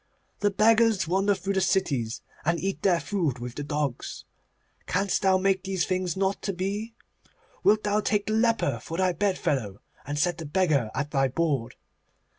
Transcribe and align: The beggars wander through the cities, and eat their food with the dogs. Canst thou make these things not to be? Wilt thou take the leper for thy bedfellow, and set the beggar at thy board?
The 0.39 0.49
beggars 0.49 1.07
wander 1.07 1.35
through 1.35 1.53
the 1.53 1.61
cities, 1.61 2.23
and 2.43 2.59
eat 2.59 2.81
their 2.81 2.99
food 2.99 3.37
with 3.37 3.53
the 3.53 3.61
dogs. 3.61 4.25
Canst 4.87 5.21
thou 5.21 5.37
make 5.37 5.61
these 5.63 5.85
things 5.85 6.17
not 6.17 6.41
to 6.41 6.53
be? 6.53 6.95
Wilt 7.63 7.83
thou 7.83 7.99
take 7.99 8.25
the 8.25 8.33
leper 8.33 8.79
for 8.81 8.97
thy 8.97 9.13
bedfellow, 9.13 9.79
and 10.03 10.17
set 10.17 10.39
the 10.39 10.45
beggar 10.47 10.89
at 10.95 11.11
thy 11.11 11.27
board? 11.27 11.75